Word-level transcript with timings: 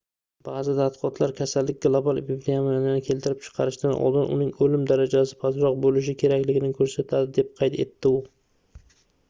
baʼzi 0.45 0.73
tadqiqotlar 0.77 1.33
kasallik 1.39 1.77
global 1.85 2.21
epidemiyani 2.21 3.03
keltirib 3.09 3.43
chiqarishidan 3.49 3.95
oldin 4.07 4.27
uning 4.37 4.49
oʻlim 4.67 4.87
darajasi 4.93 5.39
pastroq 5.45 5.79
boʻlishi 5.87 6.19
kerakligini 6.25 6.75
koʻrsatadi 6.83 7.33
deb 7.39 7.55
qayd 7.63 7.81
etdi 7.87 8.17
u 8.17 8.19